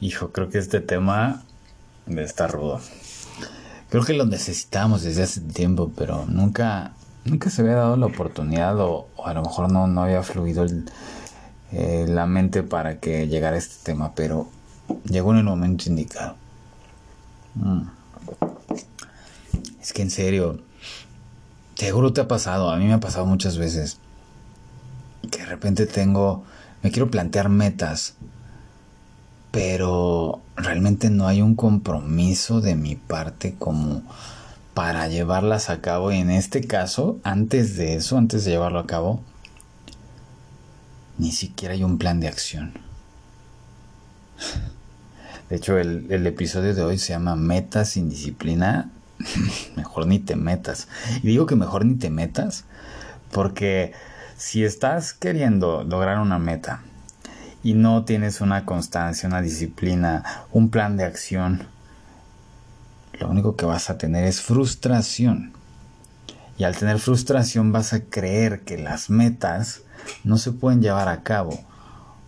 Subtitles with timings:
[0.00, 1.42] Hijo, creo que este tema
[2.06, 2.80] está rudo.
[3.90, 6.92] Creo que lo necesitamos desde hace tiempo, pero nunca,
[7.24, 10.64] nunca se había dado la oportunidad o, a lo mejor no, no había fluido
[11.72, 14.48] eh, la mente para que llegara este tema, pero
[15.04, 16.36] llegó en el momento indicado.
[17.56, 17.82] Mm.
[19.82, 20.60] Es que en serio,
[21.74, 23.98] seguro te ha pasado, a mí me ha pasado muchas veces,
[25.30, 26.44] que de repente tengo,
[26.82, 28.14] me quiero plantear metas,
[29.50, 34.02] pero realmente no hay un compromiso de mi parte como
[34.74, 38.86] para llevarlas a cabo y en este caso, antes de eso, antes de llevarlo a
[38.86, 39.22] cabo,
[41.18, 42.72] ni siquiera hay un plan de acción.
[45.48, 48.90] De hecho, el, el episodio de hoy se llama Metas sin disciplina.
[49.76, 50.88] mejor ni te metas.
[51.22, 52.64] Y digo que mejor ni te metas
[53.32, 53.92] porque
[54.36, 56.82] si estás queriendo lograr una meta
[57.62, 61.66] y no tienes una constancia, una disciplina, un plan de acción,
[63.18, 65.52] lo único que vas a tener es frustración.
[66.56, 69.82] Y al tener frustración vas a creer que las metas
[70.24, 71.58] no se pueden llevar a cabo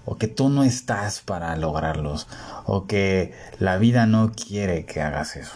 [0.04, 2.26] o que tú no estás para lograrlos,
[2.64, 5.54] o que la vida no quiere que hagas eso.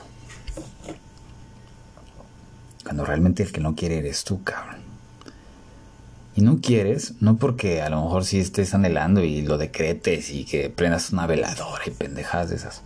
[2.85, 4.86] Cuando realmente el que no quiere eres tú, cabrón.
[6.37, 10.45] Y no quieres, no porque a lo mejor sí estés anhelando y lo decretes y
[10.45, 12.83] que prendas una veladora y pendejadas de esas.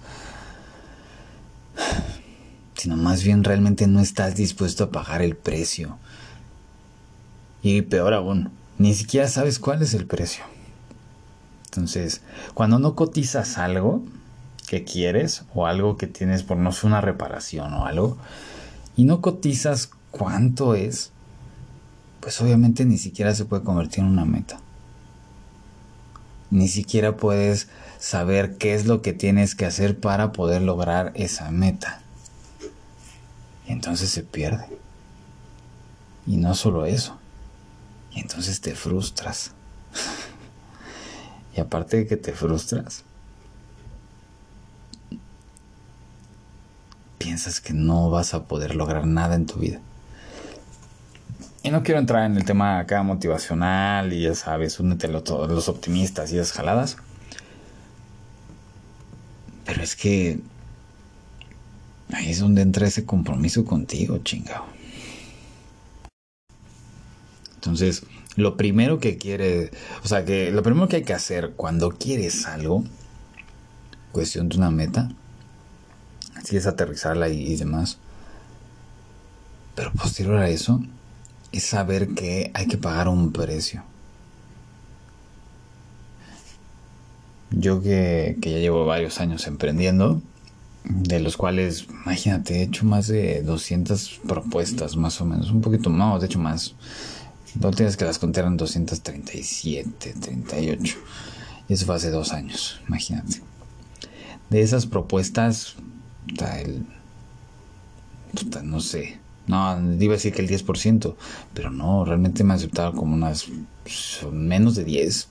[2.76, 5.98] Sino más bien realmente no estás dispuesto a pagar el precio.
[7.60, 10.44] Y peor aún, ni siquiera sabes cuál es el precio.
[11.64, 12.22] Entonces,
[12.54, 14.04] cuando no cotizas algo
[14.68, 18.16] que quieres o algo que tienes por no ser una reparación o algo,
[18.96, 21.10] y no cotizas cuánto es,
[22.20, 24.60] pues obviamente ni siquiera se puede convertir en una meta.
[26.50, 27.68] Ni siquiera puedes
[27.98, 32.02] saber qué es lo que tienes que hacer para poder lograr esa meta.
[33.66, 34.66] Y entonces se pierde.
[36.26, 37.18] Y no solo eso.
[38.12, 39.52] Y entonces te frustras.
[41.52, 43.02] Y aparte de que te frustras,
[47.18, 49.80] piensas que no vas a poder lograr nada en tu vida.
[51.62, 55.68] Y no quiero entrar en el tema acá motivacional y ya sabes, únete a los
[55.68, 56.96] optimistas y esas jaladas.
[59.66, 60.40] Pero es que
[62.12, 64.64] ahí es donde entra ese compromiso contigo, chingado.
[67.56, 68.04] Entonces,
[68.36, 69.70] lo primero que quiere,
[70.02, 72.84] o sea, que lo primero que hay que hacer cuando quieres algo,
[74.12, 75.10] cuestión de una meta,
[76.36, 77.98] así es aterrizarla y, demás.
[79.74, 80.82] Pero posterior a eso,
[81.52, 83.82] es saber que hay que pagar un precio.
[87.50, 90.22] Yo que, que, ya llevo varios años emprendiendo,
[90.84, 95.90] de los cuales, imagínate, he hecho más de 200 propuestas, más o menos, un poquito
[95.90, 96.74] más, de hecho más.
[97.58, 100.96] La última que las conté eran 237, 38.
[101.68, 103.42] Y eso fue hace dos años, imagínate.
[104.48, 105.76] De esas propuestas,
[106.58, 106.86] el,
[108.62, 111.14] no sé, no, iba a decir que el 10%,
[111.54, 113.46] pero no, realmente me aceptaron como unas
[114.30, 115.28] menos de 10.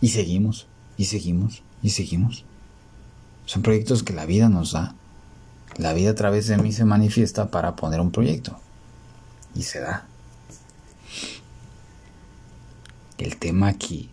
[0.00, 2.44] Y seguimos, y seguimos, y seguimos.
[3.46, 4.94] Son proyectos que la vida nos da.
[5.76, 8.58] La vida a través de mí se manifiesta para poner un proyecto.
[9.54, 10.06] Y se da.
[13.18, 14.10] El tema aquí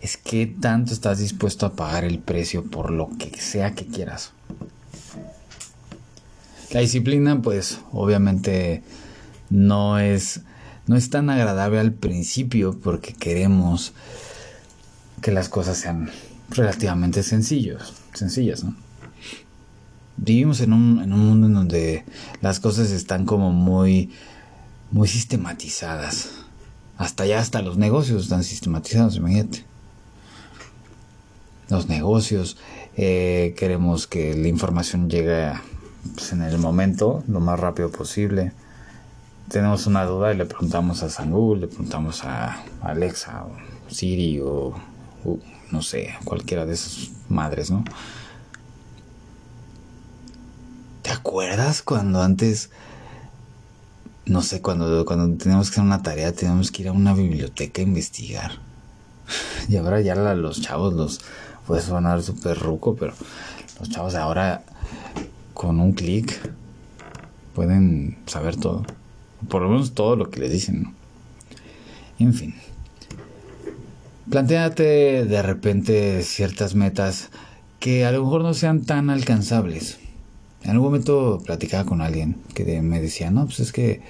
[0.00, 4.32] es que tanto estás dispuesto a pagar el precio por lo que sea que quieras.
[6.70, 8.82] La disciplina, pues, obviamente
[9.50, 10.42] no es,
[10.86, 13.92] no es tan agradable al principio porque queremos
[15.22, 16.10] que las cosas sean
[16.50, 18.76] relativamente sencillos, sencillas, ¿no?
[20.16, 22.04] Vivimos en un, en un mundo en donde
[22.40, 24.10] las cosas están como muy,
[24.90, 26.38] muy sistematizadas
[26.98, 29.64] hasta ya hasta los negocios están sistematizados, imagínate.
[31.70, 32.56] Los negocios,
[32.96, 35.52] eh, queremos que la información llegue
[36.14, 38.52] pues, en el momento, lo más rápido posible.
[39.48, 43.44] Tenemos una duda y le preguntamos a Google, le preguntamos a Alexa
[43.88, 44.74] Siri o,
[45.70, 47.84] no sé, cualquiera de esas madres, ¿no?
[51.02, 52.70] ¿Te acuerdas cuando antes
[54.28, 57.80] no sé, cuando, cuando tenemos que hacer una tarea, tenemos que ir a una biblioteca
[57.80, 58.52] a investigar.
[59.68, 61.20] Y ahora ya los chavos los
[61.66, 63.12] puede sonar súper ruco, pero
[63.78, 64.62] los chavos ahora
[65.58, 66.38] con un clic
[67.52, 68.86] pueden saber todo.
[69.48, 70.94] Por lo menos todo lo que le dicen.
[72.20, 72.54] En fin.
[74.30, 77.30] Plantéate de repente ciertas metas
[77.80, 79.98] que a lo mejor no sean tan alcanzables.
[80.62, 84.00] En algún momento platicaba con alguien que me decía, no, pues es que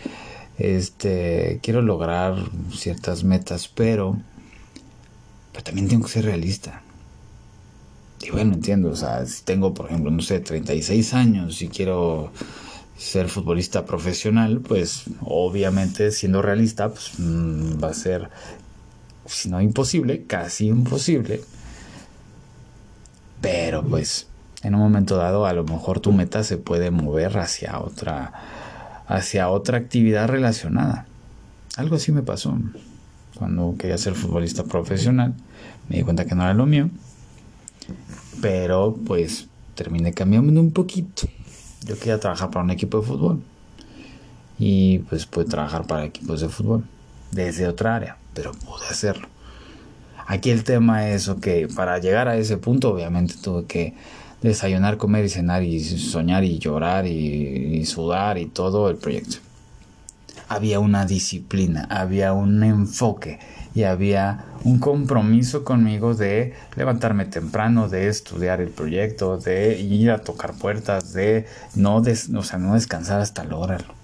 [0.59, 2.35] este quiero lograr
[2.75, 4.19] ciertas metas, pero,
[5.53, 6.83] pero también tengo que ser realista.
[8.21, 12.33] Y bueno, entiendo, o sea, si tengo, por ejemplo, no sé, 36 años y quiero
[12.97, 18.29] ser futbolista profesional, pues obviamente siendo realista, pues mm, va a ser,
[19.27, 21.41] si no imposible, casi imposible.
[23.41, 24.27] Pero pues
[24.63, 28.33] en un momento dado a lo mejor tu meta se puede mover hacia otra
[29.07, 31.07] hacia otra actividad relacionada.
[31.77, 32.59] Algo así me pasó.
[33.37, 35.35] Cuando quería ser futbolista profesional,
[35.89, 36.91] me di cuenta que no era lo mío.
[38.41, 41.29] Pero pues terminé cambiando un poquito
[41.89, 43.41] yo quería trabajar para un equipo de fútbol.
[44.59, 46.85] Y pues pude trabajar para equipos de fútbol
[47.31, 49.29] desde otra área, pero pude hacerlo.
[50.27, 53.95] Aquí el tema es, que para llegar a ese punto obviamente tuve que
[54.43, 59.39] desayunar, comer y cenar y soñar y llorar y sudar y todo el proyecto.
[60.49, 63.39] Había una disciplina, había un enfoque
[63.75, 70.23] y había un compromiso conmigo de levantarme temprano, de estudiar el proyecto, de ir a
[70.23, 73.95] tocar puertas, de no, o sea, no descansar hasta lograrlo.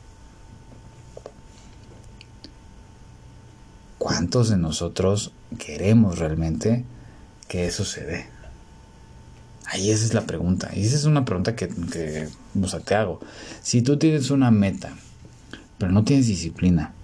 [3.99, 6.85] ¿Cuántos de nosotros queremos realmente
[7.49, 8.27] que eso se dé?
[9.67, 10.71] Ahí esa es la pregunta.
[10.75, 12.29] Y esa es una pregunta que, que
[12.63, 13.21] o sea, te hago.
[13.63, 14.93] Si tú tienes una meta,
[15.85, 16.95] pero no tienes disciplina,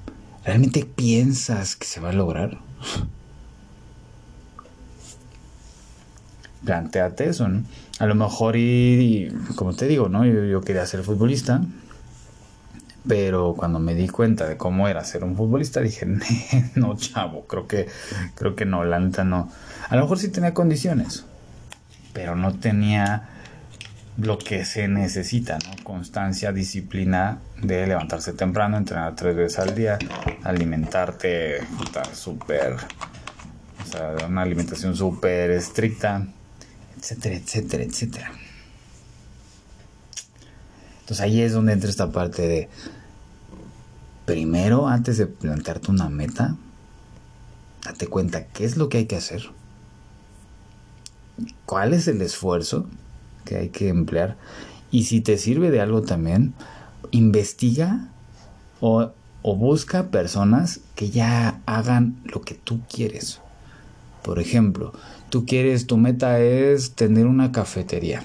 [0.42, 2.56] ¿realmente piensas que se va a lograr?
[6.64, 7.62] planteate eso, ¿no?
[7.98, 10.24] A lo mejor y, como te digo, ¿no?
[10.24, 11.60] Yo, quería ser futbolista,
[13.06, 16.06] pero cuando me di cuenta de cómo era ser un futbolista dije,
[16.74, 17.86] no, chavo, creo que,
[18.34, 19.52] creo que no, la no.
[19.90, 21.26] A lo mejor sí tenía condiciones,
[22.14, 23.28] pero no tenía
[24.20, 25.82] lo que se necesita, ¿no?
[25.82, 29.98] Constancia, disciplina de levantarse temprano, entrenar tres veces al día,
[30.44, 31.60] alimentarte,
[32.12, 36.26] súper, o sea, una alimentación súper estricta,
[36.98, 38.32] etcétera, etcétera, etcétera.
[41.00, 42.68] Entonces ahí es donde entra esta parte de,
[44.26, 46.56] primero, antes de plantearte una meta,
[47.84, 49.42] date cuenta qué es lo que hay que hacer,
[51.64, 52.86] cuál es el esfuerzo
[53.44, 54.36] que hay que emplear
[54.90, 56.54] y si te sirve de algo también,
[57.10, 58.08] investiga
[58.80, 59.10] o,
[59.42, 63.40] o busca personas que ya hagan lo que tú quieres.
[64.22, 64.92] Por ejemplo,
[65.30, 68.24] tú quieres, tu meta es tener una cafetería.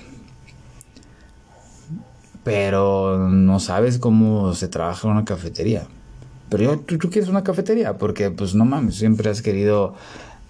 [2.44, 5.88] Pero no sabes cómo se trabaja una cafetería.
[6.50, 9.96] Pero tú, quieres una cafetería porque pues no mames, siempre has querido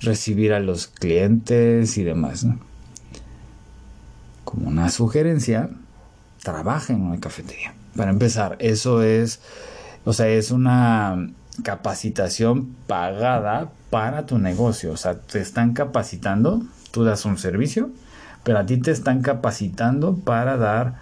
[0.01, 2.45] recibir a los clientes y demás.
[4.45, 5.69] Como una sugerencia,
[6.41, 7.73] trabaja en una cafetería.
[7.97, 9.41] Para empezar, eso es,
[10.05, 11.29] o sea, es una
[11.63, 14.91] capacitación pagada para tu negocio.
[14.91, 16.61] O sea, te están capacitando,
[16.91, 17.89] tú das un servicio,
[18.43, 20.95] pero a ti te están capacitando para dar,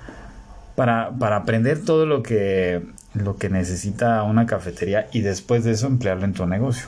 [0.76, 5.88] para, para aprender todo lo que, lo que necesita una cafetería y después de eso
[5.88, 6.88] emplearlo en tu negocio.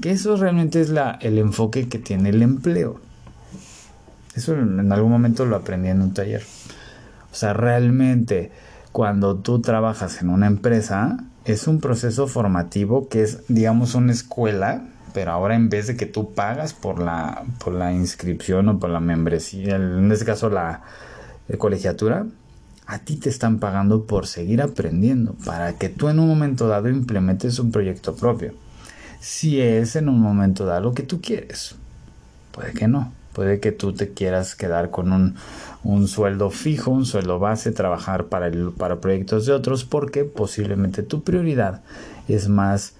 [0.00, 3.00] Que eso realmente es la, el enfoque que tiene el empleo.
[4.34, 6.42] Eso en algún momento lo aprendí en un taller.
[7.30, 8.50] O sea, realmente
[8.92, 14.84] cuando tú trabajas en una empresa, es un proceso formativo que es, digamos, una escuela,
[15.14, 18.90] pero ahora en vez de que tú pagas por la, por la inscripción o por
[18.90, 20.82] la membresía, en este caso la,
[21.58, 22.26] colegiatura,
[22.86, 26.88] a ti te están pagando por seguir aprendiendo, para que tú en un momento dado
[26.88, 28.54] implementes un proyecto propio.
[29.20, 31.76] Si es en un momento dado lo que tú quieres,
[32.52, 33.12] puede que no.
[33.32, 35.36] Puede que tú te quieras quedar con un,
[35.84, 41.22] un sueldo fijo, un sueldo base, trabajar para, para proyectos de otros, porque posiblemente tu
[41.22, 41.82] prioridad
[42.28, 42.94] es más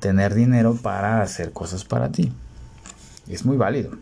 [0.00, 2.32] tener dinero para hacer cosas para ti.
[3.28, 3.92] Es muy válido.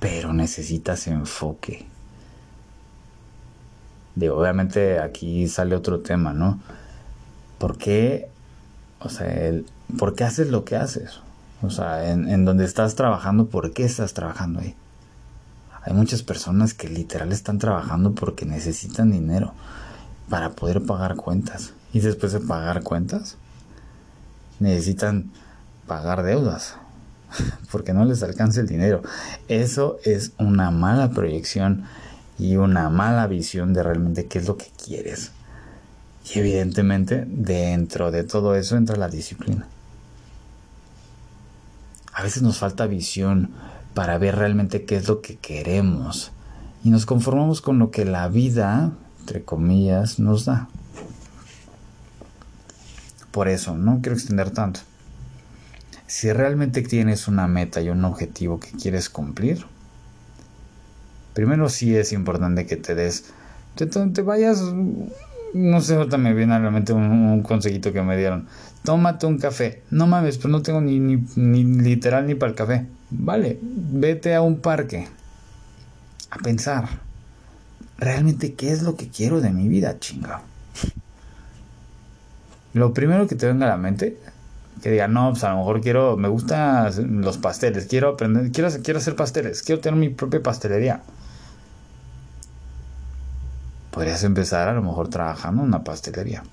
[0.00, 1.86] Pero necesitas enfoque.
[4.14, 6.60] De, obviamente aquí sale otro tema, ¿no?
[7.58, 8.28] ¿Por qué?
[9.00, 9.52] O sea,
[9.98, 11.20] ¿por qué haces lo que haces?
[11.62, 14.74] O sea, en, donde estás trabajando, ¿por qué estás trabajando ahí?
[15.82, 19.54] Hay muchas personas que literal están trabajando porque necesitan dinero
[20.28, 21.72] para poder pagar cuentas.
[21.92, 23.36] Y después de pagar cuentas,
[24.60, 25.30] necesitan
[25.86, 26.76] pagar deudas
[27.72, 29.02] porque no les alcanza el dinero.
[29.48, 31.84] Eso es una mala proyección
[32.38, 35.32] y una mala visión de realmente qué es lo que quieres.
[36.32, 39.66] Y evidentemente dentro de todo eso entra la disciplina.
[42.18, 43.50] A veces nos falta visión
[43.94, 46.32] para ver realmente qué es lo que queremos.
[46.82, 50.68] Y nos conformamos con lo que la vida, entre comillas, nos da.
[53.30, 54.80] Por eso, no quiero extender tanto.
[56.08, 59.64] Si realmente tienes una meta y un objetivo que quieres cumplir,
[61.34, 63.26] primero sí es importante que te des,
[63.76, 64.60] te, vayas,
[65.54, 68.46] no sé, ahorita me viene a la mente un, consejito que me dieron.
[68.84, 69.82] Tómate un café.
[69.90, 72.86] No mames, pues no tengo ni, ni, ni literal ni para el café.
[73.10, 75.08] Vale, vete a un parque
[76.30, 76.88] a pensar
[77.98, 80.42] realmente qué es lo que quiero de mi vida, chinga.
[82.74, 84.18] Lo primero que te venga a la mente,
[84.82, 88.70] que diga, no, pues a lo mejor quiero, me gustan los pasteles, quiero aprender, quiero,
[88.82, 91.02] quiero hacer pasteles, quiero tener mi propia pastelería.
[93.98, 96.44] Podrías empezar a lo mejor trabajando en una pastelería.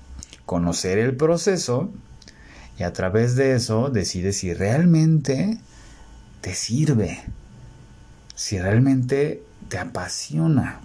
[0.46, 1.92] Conocer el proceso
[2.76, 5.60] y a través de eso decides si realmente
[6.40, 7.22] te sirve,
[8.34, 10.80] si realmente te apasiona.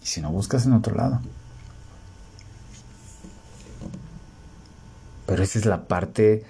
[0.00, 1.20] Y si no buscas en otro lado.
[5.26, 6.44] Pero esa es la parte,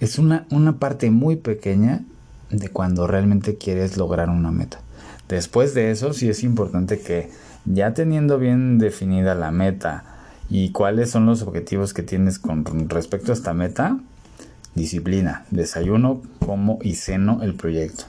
[0.00, 2.00] es una, una parte muy pequeña
[2.48, 4.80] de cuando realmente quieres lograr una meta.
[5.28, 7.30] Después de eso sí es importante que
[7.64, 10.04] ya teniendo bien definida la meta
[10.48, 13.98] y cuáles son los objetivos que tienes con respecto a esta meta,
[14.74, 18.04] disciplina, desayuno, como y ceno el proyecto.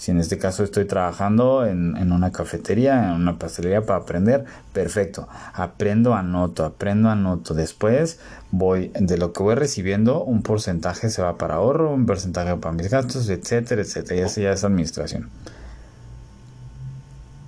[0.00, 5.28] Si en este caso estoy trabajando en, una cafetería, en una pastelería para aprender, perfecto.
[5.52, 7.52] Aprendo, anoto, aprendo, anoto.
[7.52, 8.18] Después
[8.50, 12.74] voy, de lo que voy recibiendo, un porcentaje se va para ahorro, un porcentaje para
[12.74, 14.18] mis gastos, etcétera, etcétera.
[14.18, 15.28] Y eso ya es administración.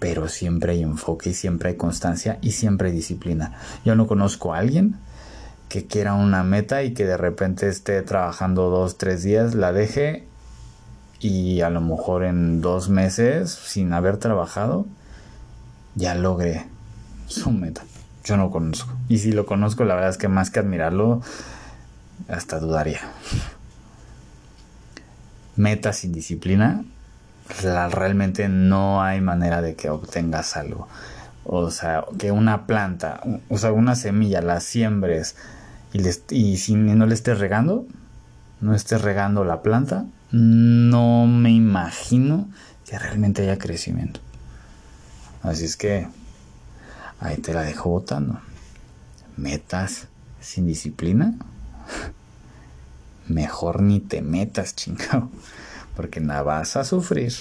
[0.02, 3.52] Pero siempre hay enfoque y siempre hay constancia y siempre hay disciplina.
[3.84, 4.96] Yo no conozco a alguien
[5.68, 10.26] que quiera una meta y que de repente esté trabajando dos, tres días, la deje
[11.20, 14.86] y a lo mejor en dos meses, sin haber trabajado,
[15.94, 16.66] ya logré
[17.28, 17.84] su meta.
[18.24, 18.92] Yo no conozco.
[19.08, 21.22] Y si lo conozco, la verdad es que más que admirarlo,
[22.26, 23.02] hasta dudaría.
[25.54, 26.84] Meta sin disciplina,
[27.48, 30.88] realmente no hay manera de que obtengas algo.
[31.44, 35.36] O sea, que una planta, o sea, una semilla, la siembres
[35.92, 36.02] y,
[36.34, 37.86] y si no le estés regando,
[38.60, 42.48] no estés regando la planta, no me imagino
[42.86, 44.20] que realmente haya crecimiento.
[45.42, 46.08] Así es que
[47.20, 48.40] ahí te la dejo votando.
[49.36, 50.06] Metas
[50.40, 51.34] sin disciplina.
[53.28, 55.30] Mejor ni te metas, chingado.
[55.94, 57.32] Porque nada vas a sufrir.